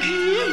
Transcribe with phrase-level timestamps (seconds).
[0.00, 0.45] 雨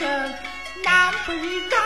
[0.00, 1.34] 南北
[1.68, 1.76] 大，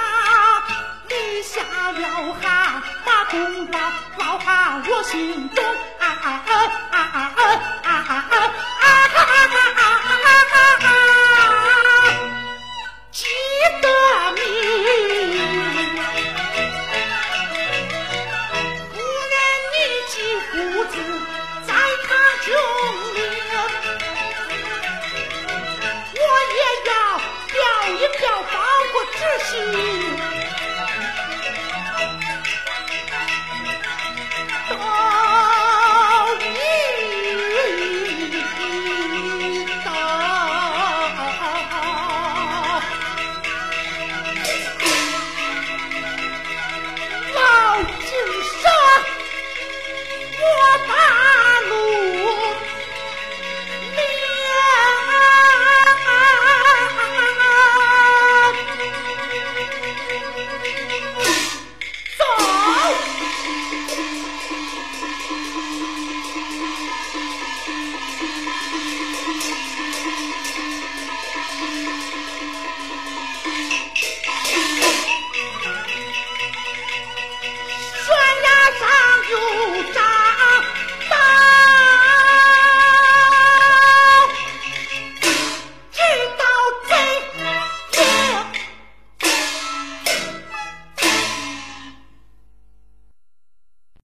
[1.09, 1.61] 立下
[1.93, 3.79] 了汗，把功劳
[4.19, 5.65] 烙下我心中。